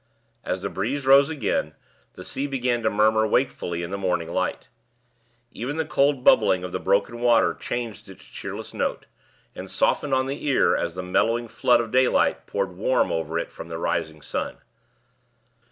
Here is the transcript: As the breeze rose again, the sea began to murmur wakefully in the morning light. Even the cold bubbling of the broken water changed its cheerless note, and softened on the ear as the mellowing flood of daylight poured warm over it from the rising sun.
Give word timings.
As 0.43 0.63
the 0.63 0.69
breeze 0.71 1.05
rose 1.05 1.29
again, 1.29 1.75
the 2.13 2.25
sea 2.25 2.47
began 2.47 2.81
to 2.81 2.89
murmur 2.89 3.27
wakefully 3.27 3.83
in 3.83 3.91
the 3.91 3.99
morning 3.99 4.33
light. 4.33 4.67
Even 5.51 5.77
the 5.77 5.85
cold 5.85 6.23
bubbling 6.23 6.63
of 6.63 6.71
the 6.71 6.79
broken 6.79 7.19
water 7.21 7.53
changed 7.53 8.09
its 8.09 8.25
cheerless 8.25 8.73
note, 8.73 9.05
and 9.53 9.69
softened 9.69 10.15
on 10.15 10.25
the 10.25 10.43
ear 10.43 10.75
as 10.75 10.95
the 10.95 11.03
mellowing 11.03 11.47
flood 11.47 11.79
of 11.79 11.91
daylight 11.91 12.47
poured 12.47 12.75
warm 12.75 13.11
over 13.11 13.37
it 13.37 13.51
from 13.51 13.67
the 13.67 13.77
rising 13.77 14.23
sun. 14.23 14.57